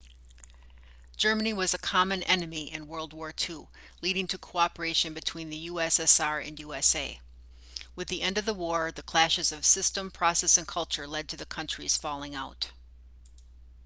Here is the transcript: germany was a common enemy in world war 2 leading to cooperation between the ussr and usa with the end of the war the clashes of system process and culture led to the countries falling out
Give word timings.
germany 1.15 1.53
was 1.53 1.75
a 1.75 1.77
common 1.77 2.23
enemy 2.23 2.73
in 2.73 2.87
world 2.87 3.13
war 3.13 3.31
2 3.31 3.67
leading 4.01 4.25
to 4.25 4.35
cooperation 4.39 5.13
between 5.13 5.51
the 5.51 5.69
ussr 5.69 6.43
and 6.47 6.59
usa 6.59 7.21
with 7.95 8.07
the 8.07 8.23
end 8.23 8.39
of 8.39 8.45
the 8.45 8.55
war 8.55 8.91
the 8.91 9.03
clashes 9.03 9.51
of 9.51 9.63
system 9.63 10.09
process 10.09 10.57
and 10.57 10.67
culture 10.67 11.05
led 11.05 11.29
to 11.29 11.37
the 11.37 11.45
countries 11.45 11.97
falling 11.97 12.33
out 12.33 12.71